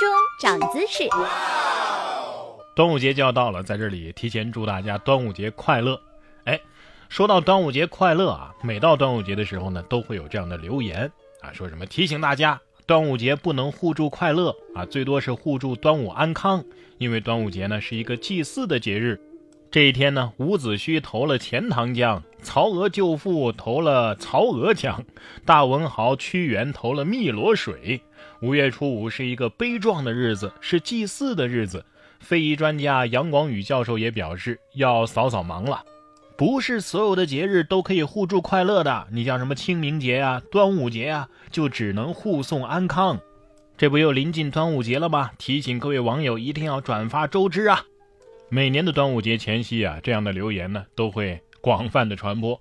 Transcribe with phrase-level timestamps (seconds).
[0.00, 0.08] 钟
[0.40, 1.06] 长姿势。
[2.74, 6.00] 端午节就要到了，在这里提前祝大家端午节快乐。
[6.44, 6.58] 哎，
[7.10, 16.64] 说到端午节快乐啊，每到端午节的时候呢，都会有这样的留言啊，说什么提醒大家端午节不能互助快乐啊，最多是互助端午安康，
[16.96, 19.20] 因为端午节呢是一个祭祀的节日。
[19.70, 25.04] 这一天呢，伍子胥投了钱塘江，曹娥救父投了曹娥江，
[25.44, 28.00] 大文豪屈原投了汨罗水。
[28.42, 31.84] 五月初五是一个悲壮的日子，是祭祀的日子。
[32.20, 35.84] 非遗专家杨广宇教授也表示，要扫扫盲了。
[36.36, 43.20] 不是所有的节日都可以互助快乐的，你像什么清明节啊、端午节啊，就只能护送安康。
[43.76, 45.32] 这不又临近端午节了吗？
[45.36, 47.84] 提醒各位网友一定要转发周知啊！
[48.48, 52.58] 每年的端午节前夕啊，这样的留言呢都会广泛的传播，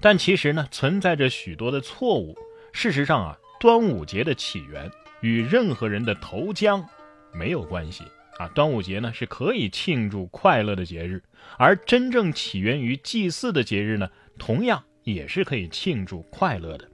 [0.00, 2.36] 但其实呢存在着许多的错误。
[2.72, 6.84] 事实上啊，端午节的起源与任何人的投江
[7.32, 8.04] 没有关系
[8.38, 8.48] 啊。
[8.48, 11.22] 端午节呢是可以庆祝快乐的节日，
[11.58, 16.88] 而真正起源于祭祀的节日呢，同样也是可以庆祝快乐的。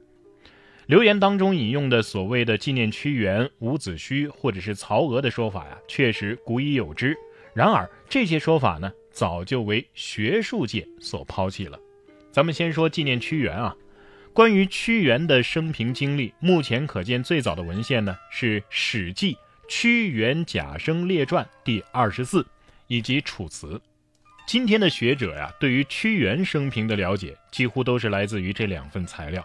[0.87, 7.17] 留言当中引用的所谓的纪念屈原、伍子胥或者是曹娥的说法呀，确实古已有之。
[7.53, 11.77] 然而，这些说法呢，早就为学术界所抛弃了。
[12.31, 13.75] 咱们先说纪念屈原啊，
[14.37, 19.33] 关于屈原的生平经历，目前可见最早的文献呢是《史记·
[19.67, 22.47] 屈原贾生列传》第二十四，
[22.87, 23.69] 以及《楚辞》。
[24.47, 29.43] 今天的学者呀，对于屈原生平的了解，几乎都是来自于这两份材料。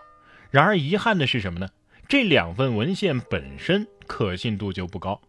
[0.50, 1.70] 然而，遗憾的是什么呢？
[2.10, 5.22] 这两份文献本身可信度就不高。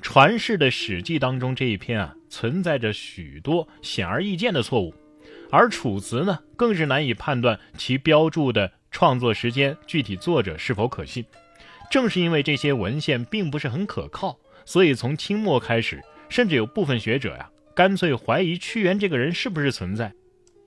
[0.00, 4.94] 传世的《史记》当中这一篇啊，存在着许多显而易见的错误，
[5.50, 11.24] 而《楚辞》呢，更是难以判断其标注的创作时间、具体作者是否可信。
[11.90, 20.12] 正是因为这些文献并不是很可靠，所以从清末开始，甚至有部分学者呀，干脆怀疑屈原这个人是不是存在。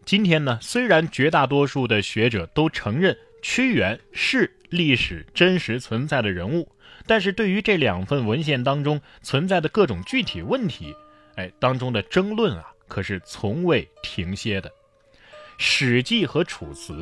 [0.06, 6.70] 今天呢，虽然绝大多数的学者都承认屈原是历史真实存在的人物。
[7.06, 10.94] 但是对于这两份文献当中存在的各种具体问题，
[11.36, 14.70] 哎，当中的争论啊，可是从未停歇的。
[15.58, 16.94] 《史记》和《楚辞》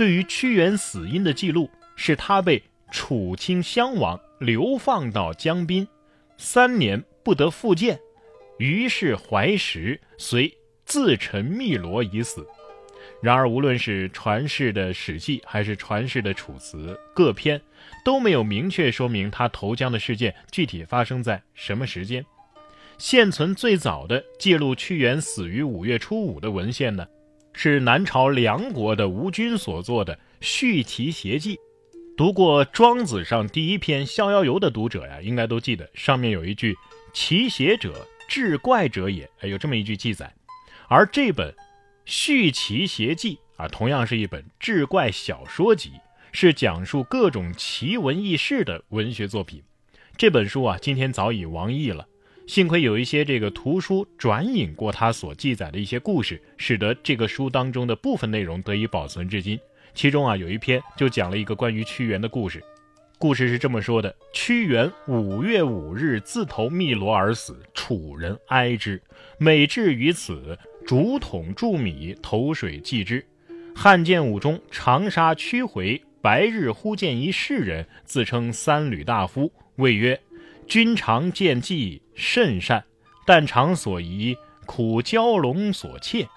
[0.00, 5.86] 对于屈原死因的记录，是他被楚顷襄王流放到江滨，
[6.38, 8.00] 三年不得复见，
[8.58, 10.56] 于是怀石，遂
[10.86, 12.46] 自沉汨罗以死。
[13.20, 16.78] 然而，无论是传世的《史记》还是传世的《楚辞》，
[17.12, 17.60] 各篇
[18.02, 22.24] 都没有明确说明他投江的事件具体发生在什么时间。
[22.96, 27.06] 现存最早的记录屈原死于五月初五的文献呢，
[27.62, 31.56] 是南朝梁国的吴军所作的《续齐谐记》。
[32.16, 36.74] 读过《庄子》上第一篇《逍遥游》的读者呀，应该都记得上面有一句
[37.12, 40.32] “齐谐者，志怪者也”，有这么一句记载。
[40.88, 41.52] 而这本。
[42.06, 45.92] 《续奇邪记》啊，同样是一本志怪小说集，
[46.32, 49.62] 是讲述各种奇闻异事的文学作品。
[50.16, 52.06] 这本书啊，今天早已亡佚了。
[52.46, 59.58] 幸亏有一些这个图书转引过他所记载的一些故事，使得这个书当中的部分内容得以保存至今。
[59.94, 62.62] 其中啊，有一篇就讲了一个关于屈原的故事。
[63.18, 69.00] 故事是这么说的：屈原五月五日自投汨罗而死，楚人哀之，
[69.38, 70.58] 每至于此。
[70.86, 73.24] 竹筒注米，投水祭之。
[73.76, 80.18] 汉建武中长沙屈回白日忽见一士人，自称三闾大夫，谓曰
[80.70, 82.84] ：“君常见计甚善，
[83.26, 84.36] 但常所疑，
[84.66, 86.28] 苦蛟龙所窃。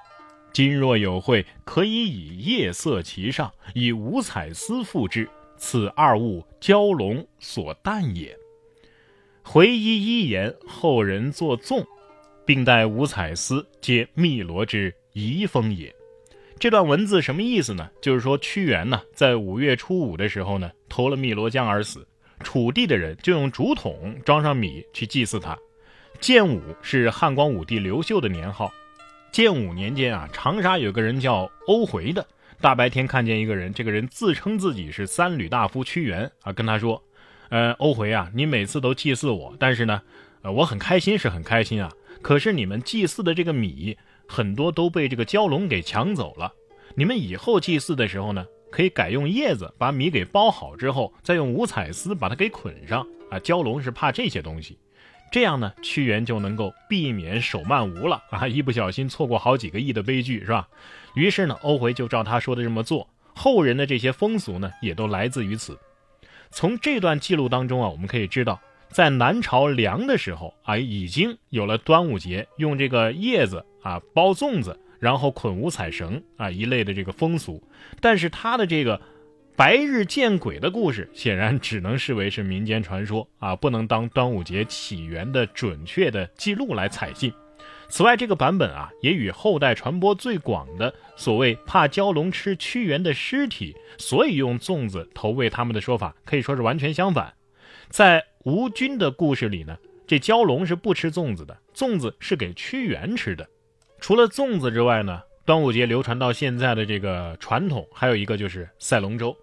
[0.52, 5.30] 今若有会，可以以夜色其上，以五彩丝覆之。
[5.56, 8.36] 此二物蛟龙所啖也。”
[9.46, 11.86] 回依一言，后人作纵。
[12.44, 15.94] 并带五彩丝，皆汨罗之遗风也。
[16.58, 17.88] 这段文字什么意思呢？
[18.02, 22.08] 就是说屈原呢，在五月初五的时候呢，投了汨罗江而死。
[22.44, 25.58] 楚地的人就用竹筒装上米去祭祀他。
[26.20, 28.72] 建武是汉光武帝刘秀的年号。
[29.32, 32.28] 建武年间啊，长沙有个人叫欧回的，
[32.62, 37.02] 大白天看见一个人，这个人自称自己是三闾大夫屈原啊，跟他说
[37.50, 40.02] ：“呃，欧回啊，你每次都祭祀我，但是呢，
[40.44, 41.92] 呃，我很开心，是很开心啊。”
[42.22, 43.98] 可是你们祭祀的这个米
[44.28, 46.54] 很多都被这个蛟龙给抢走了。
[46.96, 53.38] 你们以后祭祀的时候呢，可以改用叶子把米给包好之后，再用五彩丝把它给捆上啊。
[53.38, 54.80] 蛟龙是怕这些东西，
[55.32, 60.68] 这样呢，屈原就能够避免手慢无了 啊，一不小心错过好几个亿的悲剧是吧？
[61.14, 63.08] 于是呢，欧回就照他说的这么做。
[63.36, 65.78] 后人的这些风俗呢，也都来自于此。
[66.50, 68.60] 从这段记录当中啊，我们可以知道。
[68.90, 77.62] 在南朝梁的时候啊，已经有了端午节用这个叶子啊包粽子，然后捆五彩绳啊一类的这个风俗。
[78.00, 79.02] 但是他的这个
[79.58, 87.34] 白日见鬼的故事，显然只能视为是民间传说啊，不能当端午节起源的准确的记录来采信。
[87.90, 97.34] 此外，这个版本啊，也与后代传播最广的所谓怕蛟龙吃屈原的尸体，所以用粽子投喂他们的说法，可以说是完全相反。
[97.90, 99.78] 在吴军的故事里呢，
[100.08, 103.48] 这蛟龙是不吃粽子的，粽子是给屈原吃的。
[104.04, 109.34] 除了粽子之外呢，端午节流传到现在的这个传统，还有一个就是赛龙舟。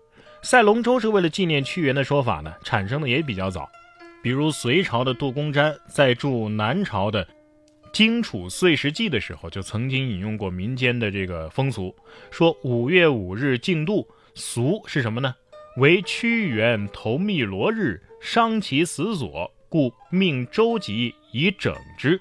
[0.42, 3.66] 赛龙舟是为了纪念屈原的说法呢，产生的也比较早。
[4.22, 7.24] 比如隋朝的杜公瞻在驻南朝的
[7.90, 11.96] 《荆楚岁时记》的时候，就曾经引用过民间的这个风俗，
[12.30, 15.34] 说五月五日竞渡，俗是什么呢？
[15.78, 18.02] 为屈原投汨罗日。
[18.20, 22.20] 伤其死所，故命周吉以整之。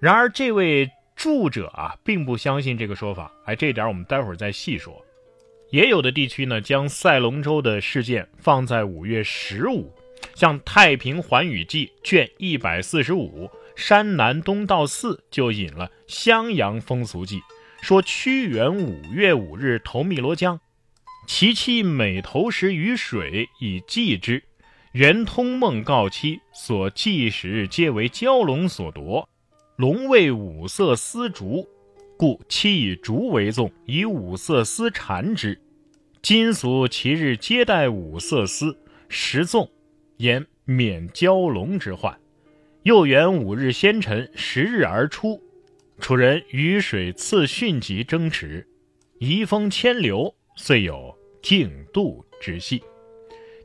[0.00, 3.32] 然而，这位著者啊，并不相信这个说法。
[3.46, 5.02] 哎，这点我们待会儿再细说。
[5.70, 9.92] 也有的地区呢，将赛龙舟的事件放在五月十五，
[10.34, 17.40] 像《太平寰宇记》卷一百四十五《山南东道寺》就引了襄阳风俗记，
[17.80, 20.60] 说屈原五月五日投汨罗江，
[21.26, 24.44] 其妻每投食于水以祭之。
[24.92, 29.28] 元通梦告妻，所祭时皆为蛟龙所夺。
[29.76, 31.68] 龙为五色丝竹，
[32.16, 35.60] 故妻以竹为粽，以五色丝缠之。
[36.22, 38.78] 今俗其日皆带五色丝，
[39.10, 39.68] 食粽，
[40.16, 42.18] 言免蛟龙之患。
[42.84, 45.42] 又元五日先晨，十日而出。
[45.98, 48.66] 楚人雨水次汛及争持，
[49.18, 52.82] 移风迁流，遂有竞渡之戏。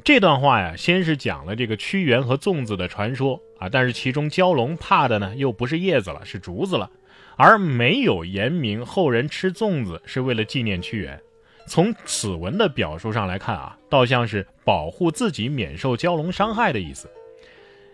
[0.04, 6.90] 这段话呀，先是讲了这个屈原和粽子的传说啊，但是其中蛟龙怕的呢，又不是叶子了，是竹子了，
[7.38, 11.22] 而没有言明后人吃粽子是为了纪念屈原。
[11.68, 17.08] 从此文的表述上来看啊，倒像是保护自己免受蛟龙伤害的意思。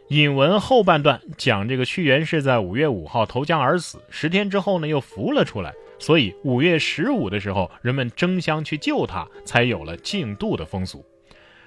[0.07, 11.05] 引文后半段讲这个屈原是在五月五号投江而死，十天之后呢又浮了出来，所以五月十五的时候人们争相去救他，才有了竞渡的风俗。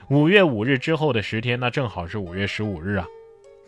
[0.08, 3.06] 五月五日之后的十天，那正好是五月十五日啊。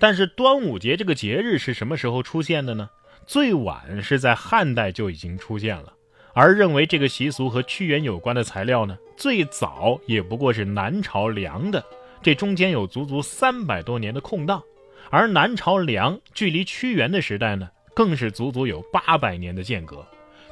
[0.02, 2.90] 但是端午节这个节日是什么时候出现的呢？
[3.24, 5.94] 最晚是在汉代就已经出现了。
[6.34, 11.80] 而认为这个习俗和屈原有关的材料呢，最早也不过是南朝梁的。
[12.20, 14.60] 这中间有足足三百多年的空档。
[15.08, 20.04] 而南朝梁距离屈原的时代呢，更是足足有八百年的间隔。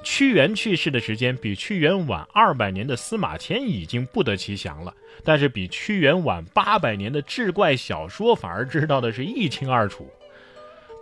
[0.03, 10.11] 屈原去世的时间比屈原晚二百年的司马迁已经不得其详了，但是比屈原晚八百年的志怪小说反而知道的是一清二楚。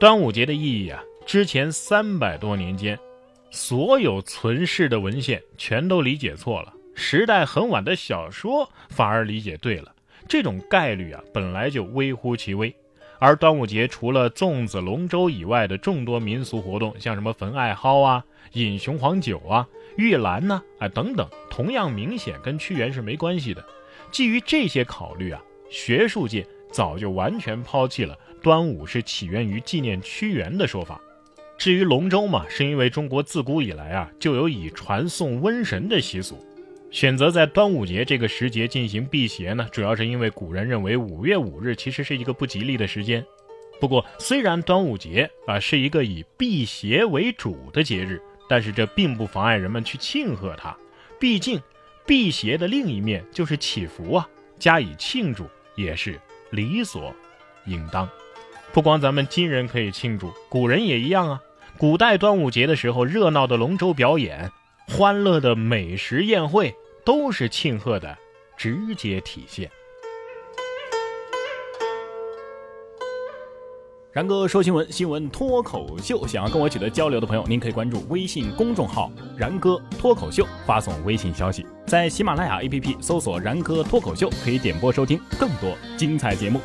[0.01, 2.99] 端午节的意义啊，之前三百多年间，
[3.51, 9.95] 所有存世的文献全都理解错了，时代很晚的小说反而理解对了，
[10.29, 12.75] 这种概率啊本来就微乎其微。
[13.21, 19.67] 而端午节除了粽子、龙舟以外的众多民俗活动，像什么焚艾蒿啊、饮雄黄酒啊、
[19.97, 23.65] 玉兰呢，啊等等，同样明显跟屈原是没关系的。
[24.13, 31.01] 基于这些考虑啊，学术界早就完全抛弃了端午是起源于纪念屈原的说法。
[31.59, 36.39] 至于龙舟嘛，是因为中国自古以来啊就有以传送瘟神的习俗。
[36.91, 43.25] 选择在端午节这个时节进行辟邪呢，主要是因为古人认为五月五日其实是一个不吉利的时间。
[43.79, 50.77] 不过，虽然端午节啊是一个以辟邪为主的节日，但是这并不妨碍人们去庆贺它。
[51.21, 51.61] 毕竟，
[52.07, 54.29] 辟邪的另一面就是祈福啊，
[54.59, 56.19] 加以庆祝也是
[56.51, 57.15] 理所
[57.67, 58.09] 应当。
[58.73, 61.41] 不光咱们今人可以庆祝，古人也一样啊。
[61.77, 64.51] 古代端午节的时候，热闹的龙舟表演。
[64.91, 68.17] 欢乐的美食宴会都是庆贺的
[68.57, 69.71] 直接体现。
[74.11, 76.27] 然哥说新闻，新闻脱口秀。
[76.27, 81.65] 想要跟我取得交流的朋友，您可以关注微信公众号“然哥脱口秀”，发送微信消息。
[81.87, 86.61] 在喜马拉雅 APP 搜索“然哥脱口秀”，可以点播收听更多精彩节目。